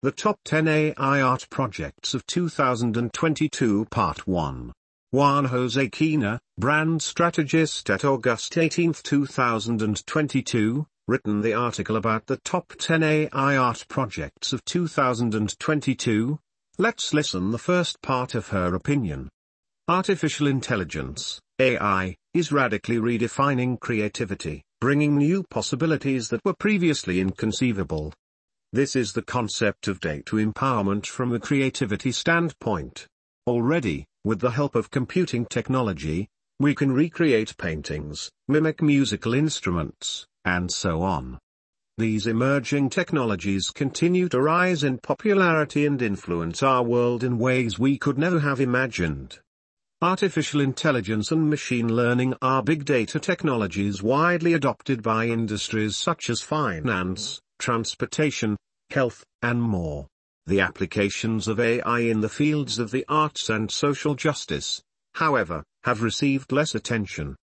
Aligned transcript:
The 0.00 0.12
Top 0.12 0.38
10 0.44 0.68
AI 0.68 1.20
Art 1.20 1.48
Projects 1.50 2.14
of 2.14 2.24
2022 2.26 3.86
Part 3.86 4.28
1. 4.28 4.72
Juan 5.10 5.44
Jose 5.46 5.88
Keena, 5.88 6.38
brand 6.56 7.02
strategist 7.02 7.90
at 7.90 8.04
August 8.04 8.56
18, 8.56 8.92
2022, 8.92 10.86
written 11.08 11.40
the 11.40 11.52
article 11.52 11.96
about 11.96 12.26
the 12.26 12.36
top 12.44 12.74
10 12.78 13.02
AI 13.02 13.56
art 13.56 13.84
projects 13.88 14.52
of 14.52 14.64
2022. 14.66 16.38
Let's 16.78 17.12
listen 17.12 17.50
the 17.50 17.58
first 17.58 18.00
part 18.00 18.36
of 18.36 18.46
her 18.50 18.76
opinion. 18.76 19.28
Artificial 19.88 20.46
intelligence, 20.46 21.40
AI, 21.58 22.14
is 22.34 22.52
radically 22.52 22.98
redefining 22.98 23.80
creativity, 23.80 24.62
bringing 24.80 25.16
new 25.16 25.42
possibilities 25.50 26.28
that 26.28 26.44
were 26.44 26.54
previously 26.54 27.18
inconceivable. 27.18 28.12
This 28.70 28.96
is 28.96 29.14
the 29.14 29.22
concept 29.22 29.88
of 29.88 29.98
data 29.98 30.36
empowerment 30.36 31.06
from 31.06 31.32
a 31.32 31.40
creativity 31.40 32.12
standpoint. 32.12 33.06
Already, 33.46 34.04
with 34.24 34.40
the 34.40 34.50
help 34.50 34.74
of 34.74 34.90
computing 34.90 35.46
technology, 35.46 36.28
we 36.60 36.74
can 36.74 36.92
recreate 36.92 37.56
paintings, 37.56 38.30
mimic 38.46 38.82
musical 38.82 39.32
instruments, 39.32 40.26
and 40.44 40.70
so 40.70 41.00
on. 41.00 41.38
These 41.96 42.26
emerging 42.26 42.90
technologies 42.90 43.70
continue 43.70 44.28
to 44.28 44.42
rise 44.42 44.84
in 44.84 44.98
popularity 44.98 45.86
and 45.86 46.02
influence 46.02 46.62
our 46.62 46.82
world 46.82 47.24
in 47.24 47.38
ways 47.38 47.78
we 47.78 47.96
could 47.96 48.18
never 48.18 48.40
have 48.40 48.60
imagined. 48.60 49.38
Artificial 50.02 50.60
intelligence 50.60 51.32
and 51.32 51.48
machine 51.48 51.88
learning 51.96 52.34
are 52.42 52.62
big 52.62 52.84
data 52.84 53.18
technologies 53.18 54.02
widely 54.02 54.52
adopted 54.52 55.02
by 55.02 55.24
industries 55.24 55.96
such 55.96 56.28
as 56.28 56.42
finance, 56.42 57.40
transportation, 57.58 58.56
health, 58.90 59.24
and 59.42 59.60
more. 59.60 60.06
The 60.46 60.60
applications 60.60 61.46
of 61.46 61.60
AI 61.60 62.00
in 62.00 62.20
the 62.20 62.28
fields 62.28 62.78
of 62.78 62.90
the 62.90 63.04
arts 63.08 63.50
and 63.50 63.70
social 63.70 64.14
justice, 64.14 64.82
however, 65.14 65.62
have 65.84 66.02
received 66.02 66.52
less 66.52 66.74
attention. 66.74 67.36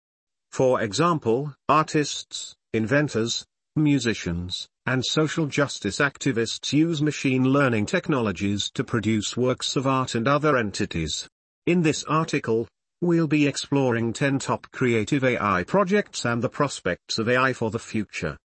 For 0.51 0.81
example, 0.81 1.53
artists, 1.69 2.55
inventors, 2.73 3.45
musicians, 3.75 4.67
and 4.85 5.05
social 5.05 5.47
justice 5.47 5.97
activists 5.97 6.71
use 6.71 7.01
machine 7.01 7.43
learning 7.43 7.85
technologies 7.85 8.71
to 8.71 8.83
produce 8.83 9.35
works 9.35 9.75
of 9.75 9.85
art 9.85 10.15
and 10.15 10.27
other 10.27 10.57
entities. 10.57 11.27
In 11.65 11.81
this 11.81 12.03
article, 12.05 12.67
we'll 13.01 13.27
be 13.27 13.47
exploring 13.47 14.13
10 14.13 14.39
top 14.39 14.67
creative 14.71 15.23
AI 15.23 15.63
projects 15.63 16.25
and 16.25 16.41
the 16.41 16.49
prospects 16.49 17.17
of 17.19 17.27
AI 17.27 17.53
for 17.53 17.69
the 17.71 17.79
future. 17.79 18.37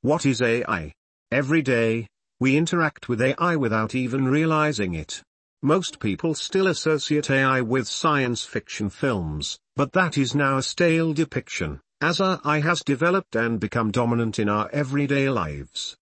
What 0.00 0.26
is 0.26 0.42
AI? 0.42 0.92
Every 1.32 1.62
day, 1.62 2.08
we 2.40 2.58
interact 2.58 3.08
with 3.08 3.22
AI 3.22 3.56
without 3.56 3.94
even 3.94 4.28
realizing 4.28 4.92
it. 4.92 5.22
Most 5.62 5.98
people 5.98 6.34
still 6.34 6.66
associate 6.66 7.30
AI 7.30 7.62
with 7.62 7.88
science 7.88 8.44
fiction 8.44 8.90
films, 8.90 9.58
but 9.74 9.92
that 9.92 10.18
is 10.18 10.34
now 10.34 10.58
a 10.58 10.62
stale 10.62 11.14
depiction, 11.14 11.80
as 12.02 12.20
AI 12.20 12.60
has 12.60 12.82
developed 12.82 13.34
and 13.34 13.58
become 13.58 13.90
dominant 13.90 14.38
in 14.38 14.50
our 14.50 14.68
everyday 14.74 15.30
lives. 15.30 15.96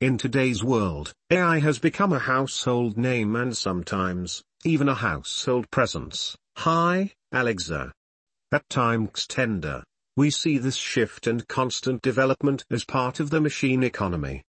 In 0.00 0.16
today's 0.16 0.64
world, 0.64 1.12
AI 1.30 1.58
has 1.58 1.78
become 1.78 2.14
a 2.14 2.18
household 2.18 2.96
name 2.96 3.36
and 3.36 3.54
sometimes, 3.54 4.42
even 4.64 4.88
a 4.88 4.94
household 4.94 5.70
presence. 5.70 6.38
Hi, 6.56 7.12
Alexa. 7.32 7.92
At 8.50 8.66
times 8.70 9.26
tender, 9.26 9.84
we 10.16 10.30
see 10.30 10.56
this 10.56 10.76
shift 10.76 11.26
and 11.26 11.46
constant 11.48 12.00
development 12.00 12.64
as 12.70 12.86
part 12.86 13.20
of 13.20 13.28
the 13.28 13.42
machine 13.42 13.82
economy. 13.82 14.42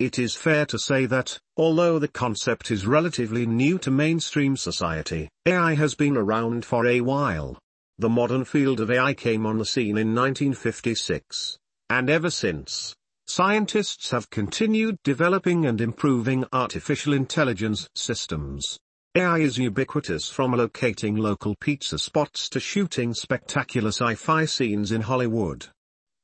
It 0.00 0.18
is 0.18 0.34
fair 0.34 0.64
to 0.64 0.78
say 0.78 1.04
that, 1.04 1.38
although 1.58 1.98
the 1.98 2.08
concept 2.08 2.70
is 2.70 2.86
relatively 2.86 3.44
new 3.44 3.76
to 3.80 3.90
mainstream 3.90 4.56
society, 4.56 5.28
AI 5.44 5.74
has 5.74 5.94
been 5.94 6.16
around 6.16 6.64
for 6.64 6.86
a 6.86 7.02
while. 7.02 7.58
The 7.98 8.08
modern 8.08 8.46
field 8.46 8.80
of 8.80 8.90
AI 8.90 9.12
came 9.12 9.44
on 9.44 9.58
the 9.58 9.66
scene 9.66 9.98
in 9.98 10.14
1956, 10.14 11.58
and 11.90 12.08
ever 12.08 12.30
since, 12.30 12.94
scientists 13.26 14.10
have 14.10 14.30
continued 14.30 14.96
developing 15.04 15.66
and 15.66 15.82
improving 15.82 16.46
artificial 16.50 17.12
intelligence 17.12 17.86
systems. 17.94 18.78
AI 19.16 19.40
is 19.40 19.58
ubiquitous 19.58 20.30
from 20.30 20.52
locating 20.52 21.16
local 21.16 21.54
pizza 21.60 21.98
spots 21.98 22.48
to 22.48 22.58
shooting 22.58 23.12
spectacular 23.12 23.88
sci-fi 23.88 24.46
scenes 24.46 24.92
in 24.92 25.02
Hollywood. 25.02 25.66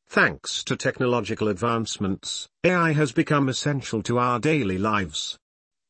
Thanks 0.08 0.64
to 0.64 0.76
technological 0.76 1.48
advancements, 1.48 2.48
AI 2.64 2.92
has 2.92 3.12
become 3.12 3.48
essential 3.48 4.02
to 4.04 4.18
our 4.18 4.38
daily 4.38 4.78
lives. 4.78 5.36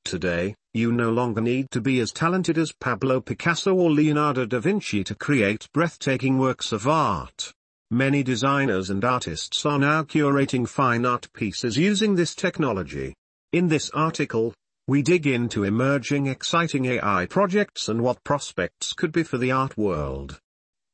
Today, 0.04 0.54
you 0.75 0.91
no 0.91 1.10
longer 1.10 1.41
need 1.41 1.71
to 1.71 1.81
be 1.81 2.00
as 2.00 2.12
talented 2.12 2.59
as 2.59 2.72
Pablo 2.72 3.21
Picasso 3.21 3.75
or 3.75 3.91
Leonardo 3.91 4.47
da 4.47 4.59
Vinci 4.59 5.04
to 5.04 5.15
create 5.15 5.69
breathtaking 5.72 6.38
works 6.38 6.72
of 6.72 6.88
art. 6.88 7.53
Many 7.91 8.22
designers 8.22 8.91
and 8.91 9.04
artists 9.04 9.65
are 9.65 9.78
now 9.78 10.03
curating 10.03 10.69
fine 10.69 11.04
art 11.04 11.33
pieces 11.33 11.77
using 11.77 12.16
this 12.16 12.34
technology. 12.34 13.15
In 13.53 13.69
this 13.69 13.91
article, 13.91 14.53
we 14.88 15.03
dig 15.03 15.27
into 15.27 15.65
emerging 15.65 16.27
exciting 16.27 16.87
AI 16.87 17.27
projects 17.27 17.88
and 17.88 18.00
what 18.00 18.25
prospects 18.25 18.93
could 18.93 19.12
be 19.12 19.22
for 19.22 19.38
the 19.38 19.53
art 19.53 19.77
world. 19.77 20.41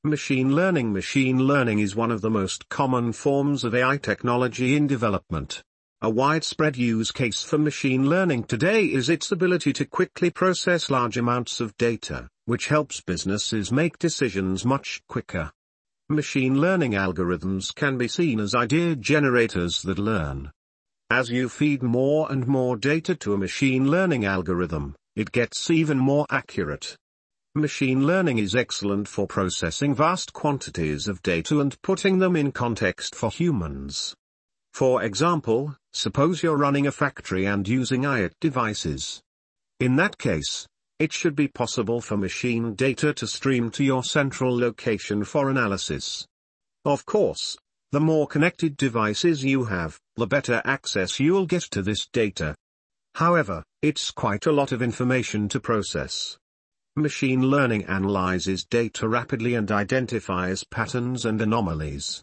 Machine 0.04 0.52
learning 0.52 0.92
Machine 0.92 1.38
learning 1.38 1.78
is 1.78 1.94
one 1.94 2.10
of 2.10 2.22
the 2.22 2.30
most 2.30 2.68
common 2.68 3.12
forms 3.12 3.62
of 3.62 3.72
AI 3.72 3.96
technology 3.98 4.74
in 4.74 4.88
development. 4.88 5.62
A 6.00 6.10
widespread 6.10 6.76
use 6.76 7.12
case 7.12 7.44
for 7.44 7.56
machine 7.56 8.10
learning 8.10 8.42
today 8.42 8.86
is 8.86 9.08
its 9.08 9.30
ability 9.30 9.72
to 9.74 9.84
quickly 9.84 10.28
process 10.28 10.90
large 10.90 11.16
amounts 11.16 11.60
of 11.60 11.76
data, 11.76 12.28
which 12.46 12.66
helps 12.66 13.00
businesses 13.00 13.70
make 13.70 13.96
decisions 13.96 14.64
much 14.64 15.00
quicker. 15.08 15.52
Machine 16.08 16.60
learning 16.60 16.94
algorithms 16.94 17.72
can 17.72 17.96
be 17.96 18.08
seen 18.08 18.40
as 18.40 18.56
idea 18.56 18.96
generators 18.96 19.82
that 19.82 20.00
learn, 20.00 20.50
as 21.12 21.30
you 21.30 21.48
feed 21.48 21.80
more 21.80 22.26
and 22.32 22.48
more 22.48 22.76
data 22.76 23.14
to 23.14 23.34
a 23.34 23.38
machine 23.38 23.88
learning 23.88 24.24
algorithm, 24.24 24.96
it 25.14 25.30
gets 25.30 25.70
even 25.70 25.96
more 25.96 26.26
accurate. 26.28 26.96
Machine 27.54 28.06
learning 28.06 28.38
is 28.38 28.56
excellent 28.56 29.06
for 29.06 29.26
processing 29.26 29.94
vast 29.94 30.32
quantities 30.32 31.06
of 31.06 31.20
data 31.20 31.60
and 31.60 31.76
putting 31.82 32.18
them 32.18 32.34
in 32.34 32.50
context 32.50 33.14
for 33.14 33.30
humans. 33.30 34.14
For 34.72 35.02
example, 35.02 35.76
suppose 35.92 36.42
you're 36.42 36.56
running 36.56 36.86
a 36.86 36.92
factory 36.92 37.44
and 37.44 37.68
using 37.68 38.04
IoT 38.04 38.32
devices. 38.40 39.20
In 39.80 39.96
that 39.96 40.16
case, 40.16 40.66
it 40.98 41.12
should 41.12 41.36
be 41.36 41.46
possible 41.46 42.00
for 42.00 42.16
machine 42.16 42.74
data 42.74 43.12
to 43.12 43.26
stream 43.26 43.70
to 43.72 43.84
your 43.84 44.02
central 44.02 44.56
location 44.56 45.22
for 45.22 45.50
analysis. 45.50 46.26
Of 46.86 47.04
course, 47.04 47.58
the 47.90 48.00
more 48.00 48.26
connected 48.26 48.78
devices 48.78 49.44
you 49.44 49.64
have, 49.64 50.00
the 50.16 50.26
better 50.26 50.62
access 50.64 51.20
you'll 51.20 51.44
get 51.44 51.64
to 51.72 51.82
this 51.82 52.08
data. 52.14 52.54
However, 53.14 53.62
it's 53.82 54.10
quite 54.10 54.46
a 54.46 54.52
lot 54.52 54.72
of 54.72 54.80
information 54.80 55.50
to 55.50 55.60
process. 55.60 56.38
Machine 56.96 57.40
learning 57.40 57.86
analyzes 57.86 58.66
data 58.66 59.08
rapidly 59.08 59.54
and 59.54 59.72
identifies 59.72 60.62
patterns 60.62 61.24
and 61.24 61.40
anomalies. 61.40 62.22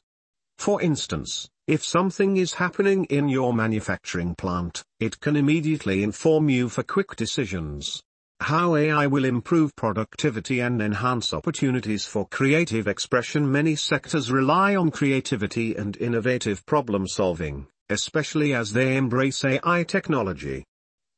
For 0.59 0.79
instance, 0.79 1.49
if 1.65 1.83
something 1.83 2.37
is 2.37 2.53
happening 2.53 3.05
in 3.05 3.29
your 3.29 3.51
manufacturing 3.51 4.35
plant, 4.35 4.83
it 4.99 5.19
can 5.21 5.35
immediately 5.35 6.03
inform 6.03 6.49
you 6.49 6.69
for 6.69 6.83
quick 6.83 7.15
decisions. 7.15 8.03
How 8.41 8.75
AI 8.75 9.07
will 9.07 9.25
improve 9.25 9.75
productivity 9.75 10.59
and 10.59 10.83
enhance 10.83 11.33
opportunities 11.33 12.05
for 12.05 12.27
creative 12.27 12.87
expression 12.87 13.51
Many 13.51 13.75
sectors 13.75 14.31
rely 14.31 14.75
on 14.75 14.91
creativity 14.91 15.75
and 15.77 15.97
innovative 15.97 16.63
problem 16.67 17.07
solving, 17.07 17.65
especially 17.89 18.53
as 18.53 18.71
they 18.71 18.97
embrace 18.97 19.43
AI 19.43 19.83
technology. 19.83 20.63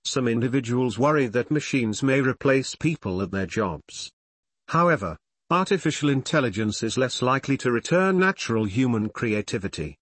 Some 0.06 0.28
individuals 0.28 0.97
worry 0.97 1.28
that 1.28 1.51
machines 1.51 2.02
may 2.03 2.22
replace 2.22 2.75
people 2.75 3.22
at 3.22 3.31
their 3.31 3.46
jobs. 3.46 4.11
However, 4.67 5.17
artificial 5.49 6.09
intelligence 6.09 6.84
is 6.84 6.97
less 6.97 7.22
likely 7.22 7.58
to 7.58 7.72
return 7.72 8.20
natural 8.20 8.66
human 8.66 9.09
creativity. 9.09 9.96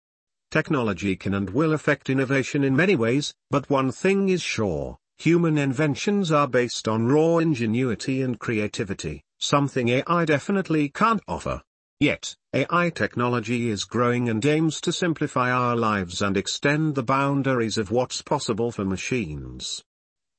Technology 0.51 1.15
can 1.15 1.33
and 1.33 1.49
will 1.49 1.73
affect 1.73 2.09
innovation 2.09 2.63
in 2.63 2.75
many 2.75 2.95
ways, 2.95 3.33
but 3.51 3.69
one 3.69 3.91
thing 3.91 4.29
is 4.29 4.41
sure, 4.41 4.97
Human 5.19 5.57
inventions 5.57 6.31
are 6.31 6.47
based 6.47 6.87
on 6.87 7.07
raw 7.07 7.39
ingenuity 7.39 8.21
and 8.21 8.39
creativity, 8.39 9.21
something 9.37 9.89
AI 9.89 10.23
definitely 10.23 10.87
can't 10.87 11.21
offer. 11.27 11.61
Yet, 11.99 12.37
AI 12.53 12.89
technology 12.91 13.69
is 13.69 13.83
growing 13.83 14.29
and 14.29 14.45
aims 14.45 14.79
to 14.79 14.93
simplify 14.93 15.51
our 15.51 15.75
lives 15.75 16.21
and 16.21 16.37
extend 16.37 16.95
the 16.95 17.03
boundaries 17.03 17.77
of 17.77 17.91
what's 17.91 18.21
possible 18.21 18.71
for 18.71 18.85
machines. 18.85 19.83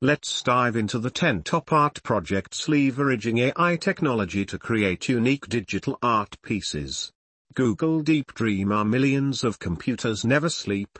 Let's 0.02 0.40
dive 0.40 0.76
into 0.76 0.98
the 0.98 1.10
10 1.10 1.42
top 1.42 1.74
art 1.74 2.02
projects 2.02 2.68
leveraging 2.68 3.38
AI 3.38 3.76
technology 3.76 4.46
to 4.46 4.58
create 4.58 5.10
unique 5.10 5.46
digital 5.46 5.98
art 6.02 6.38
pieces. 6.42 7.12
Google 7.52 8.00
Deep 8.00 8.32
Dream 8.32 8.72
Our 8.72 8.86
millions 8.86 9.44
of 9.44 9.58
computers 9.58 10.24
never 10.24 10.48
sleep. 10.48 10.98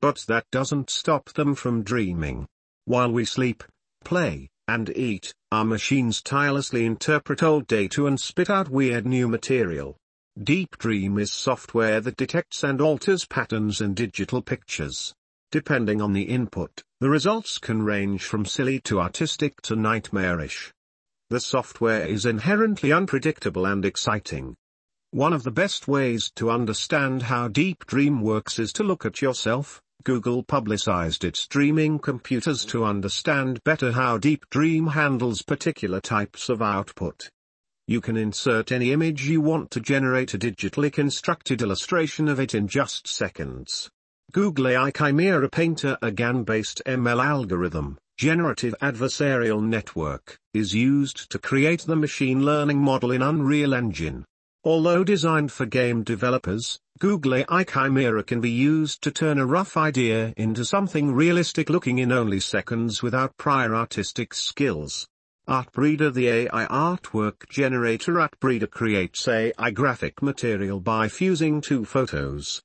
But 0.00 0.24
that 0.28 0.44
doesn't 0.52 0.88
stop 0.88 1.32
them 1.32 1.56
from 1.56 1.82
dreaming. 1.82 2.46
While 2.84 3.10
we 3.10 3.24
sleep, 3.24 3.64
play, 4.04 4.50
and 4.68 4.96
eat, 4.96 5.34
our 5.50 5.64
machines 5.64 6.22
tirelessly 6.22 6.86
interpret 6.86 7.42
old 7.42 7.66
data 7.66 8.06
and 8.06 8.20
spit 8.20 8.50
out 8.50 8.68
weird 8.68 9.04
new 9.04 9.26
material. 9.26 9.96
Deep 10.40 10.78
Dream 10.78 11.18
is 11.18 11.32
software 11.32 12.00
that 12.02 12.16
detects 12.16 12.62
and 12.62 12.80
alters 12.80 13.24
patterns 13.24 13.80
in 13.80 13.94
digital 13.94 14.42
pictures. 14.42 15.12
Depending 15.50 16.02
on 16.02 16.12
the 16.12 16.24
input, 16.24 16.82
the 17.00 17.08
results 17.08 17.56
can 17.56 17.82
range 17.82 18.24
from 18.24 18.44
silly 18.44 18.80
to 18.80 19.00
artistic 19.00 19.62
to 19.62 19.76
nightmarish. 19.76 20.72
The 21.30 21.40
software 21.40 22.04
is 22.06 22.26
inherently 22.26 22.92
unpredictable 22.92 23.64
and 23.64 23.84
exciting. 23.84 24.56
One 25.10 25.32
of 25.32 25.44
the 25.44 25.50
best 25.50 25.88
ways 25.88 26.30
to 26.36 26.50
understand 26.50 27.22
how 27.22 27.48
Deep 27.48 27.86
Dream 27.86 28.20
works 28.20 28.58
is 28.58 28.74
to 28.74 28.82
look 28.82 29.06
at 29.06 29.22
yourself. 29.22 29.80
Google 30.04 30.42
publicized 30.42 31.24
its 31.24 31.46
dreaming 31.46 31.98
computers 31.98 32.66
to 32.66 32.84
understand 32.84 33.64
better 33.64 33.92
how 33.92 34.18
Deep 34.18 34.44
Dream 34.50 34.88
handles 34.88 35.40
particular 35.40 36.00
types 36.00 36.50
of 36.50 36.60
output. 36.60 37.30
You 37.86 38.02
can 38.02 38.18
insert 38.18 38.70
any 38.70 38.92
image 38.92 39.26
you 39.26 39.40
want 39.40 39.70
to 39.70 39.80
generate 39.80 40.34
a 40.34 40.38
digitally 40.38 40.92
constructed 40.92 41.62
illustration 41.62 42.28
of 42.28 42.38
it 42.38 42.54
in 42.54 42.68
just 42.68 43.08
seconds. 43.08 43.88
Google 44.30 44.68
AI 44.68 44.90
Chimera 44.90 45.48
Painter 45.48 45.96
a 46.02 46.10
GAN-based 46.10 46.82
ML 46.84 47.24
algorithm, 47.24 47.96
generative 48.18 48.74
adversarial 48.82 49.62
network, 49.62 50.36
is 50.52 50.74
used 50.74 51.30
to 51.30 51.38
create 51.38 51.80
the 51.80 51.96
machine 51.96 52.44
learning 52.44 52.78
model 52.78 53.12
in 53.12 53.22
Unreal 53.22 53.72
Engine. 53.72 54.26
Although 54.64 55.02
designed 55.02 55.50
for 55.50 55.64
game 55.64 56.02
developers, 56.02 56.78
Google 56.98 57.36
AI 57.36 57.64
Chimera 57.64 58.22
can 58.22 58.42
be 58.42 58.50
used 58.50 59.00
to 59.00 59.10
turn 59.10 59.38
a 59.38 59.46
rough 59.46 59.78
idea 59.78 60.34
into 60.36 60.62
something 60.62 61.14
realistic 61.14 61.70
looking 61.70 61.98
in 61.98 62.12
only 62.12 62.38
seconds 62.38 63.02
without 63.02 63.34
prior 63.38 63.74
artistic 63.74 64.34
skills. 64.34 65.08
Artbreeder 65.48 66.12
The 66.12 66.28
AI 66.28 66.66
artwork 66.66 67.48
generator 67.48 68.12
Artbreeder 68.20 68.70
creates 68.70 69.26
AI 69.26 69.70
graphic 69.70 70.20
material 70.20 70.80
by 70.80 71.08
fusing 71.08 71.62
two 71.62 71.86
photos. 71.86 72.60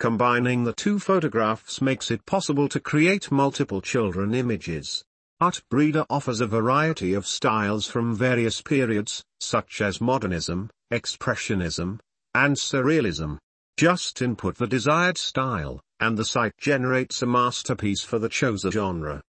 Combining 0.00 0.64
the 0.64 0.72
two 0.72 0.98
photographs 0.98 1.82
makes 1.82 2.10
it 2.10 2.24
possible 2.24 2.70
to 2.70 2.80
create 2.80 3.30
multiple 3.30 3.82
children 3.82 4.32
images. 4.32 5.04
Artbreeder 5.42 6.06
offers 6.08 6.40
a 6.40 6.46
variety 6.46 7.12
of 7.12 7.26
styles 7.26 7.86
from 7.86 8.16
various 8.16 8.62
periods, 8.62 9.22
such 9.40 9.82
as 9.82 10.00
modernism, 10.00 10.70
expressionism, 10.90 11.98
and 12.34 12.56
surrealism. 12.56 13.36
Just 13.76 14.22
input 14.22 14.56
the 14.56 14.66
desired 14.66 15.18
style, 15.18 15.82
and 16.00 16.16
the 16.16 16.24
site 16.24 16.56
generates 16.56 17.20
a 17.20 17.26
masterpiece 17.26 18.02
for 18.02 18.18
the 18.18 18.30
chosen 18.30 18.70
genre. 18.70 19.20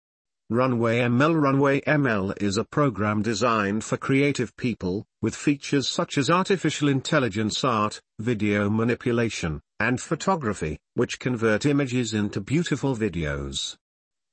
Runway 0.51 1.01
ML 1.01 1.43
Runway 1.43 1.81
ML 1.81 2.41
is 2.41 2.59
a 2.59 2.65
program 2.65 3.23
designed 3.23 3.83
for 3.83 3.97
creative 3.97 4.57
people, 4.57 5.05
with 5.21 5.35
features 5.35 5.89
such 5.89 6.17
as 6.17 6.31
artificial 6.31 6.89
intelligence 6.89 7.65
art, 7.65 8.01
video 8.21 8.71
manipulation, 8.71 9.61
and 9.81 10.00
photography, 10.00 10.79
which 10.94 11.19
convert 11.19 11.67
images 11.67 12.15
into 12.15 12.41
beautiful 12.41 12.94
videos. 12.94 13.77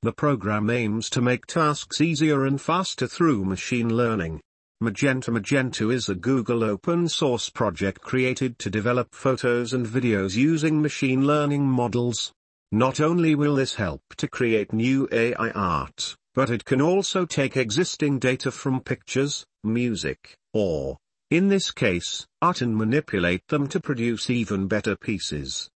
The 0.04 0.14
program 0.14 0.70
aims 0.70 1.10
to 1.12 1.22
make 1.22 1.48
tasks 1.48 2.02
easier 2.02 2.46
and 2.46 2.62
faster 2.62 3.08
through 3.08 3.46
machine 3.46 3.96
learning. 3.96 4.42
Magenta 4.80 5.32
Magento 5.32 5.92
is 5.92 6.08
a 6.08 6.14
Google 6.14 6.64
open 6.64 7.08
source 7.08 7.50
project 7.50 8.02
created 8.02 8.60
to 8.60 8.70
develop 8.70 9.16
photos 9.16 9.74
and 9.74 9.88
videos 9.88 10.36
using 10.36 10.82
machine 10.82 11.26
learning 11.26 11.66
models. 11.66 12.32
Not 12.72 13.00
only 13.00 13.34
will 13.34 13.56
this 13.56 13.74
help 13.74 14.02
to 14.18 14.28
create 14.28 14.74
new 14.74 15.08
AI 15.12 15.50
art, 15.52 16.16
but 16.36 16.52
it 16.52 16.64
can 16.64 16.80
also 16.80 17.26
take 17.26 17.58
existing 17.58 18.20
data 18.20 18.52
from 18.52 18.82
pictures, 18.82 19.46
music, 19.64 20.36
or, 20.54 20.98
in 21.30 21.50
this 21.50 21.72
case, 21.72 22.26
art 22.42 22.62
and 22.62 22.78
manipulate 22.78 23.46
them 23.50 23.68
to 23.68 23.82
produce 23.82 24.30
even 24.30 24.68
better 24.68 24.96
pieces. 24.96 25.70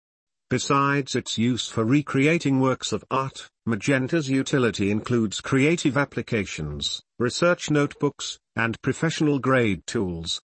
Besides 0.50 1.16
its 1.16 1.38
use 1.38 1.68
for 1.68 1.84
recreating 1.84 2.62
works 2.62 2.94
of 2.94 3.04
art, 3.12 3.50
Magenta's 3.66 4.30
utility 4.30 4.92
includes 4.92 5.42
creative 5.42 5.98
applications, 5.98 7.02
research 7.20 7.70
notebooks, 7.70 8.40
and 8.56 8.82
professional 8.82 9.40
grade 9.40 9.86
tools. 9.86 10.40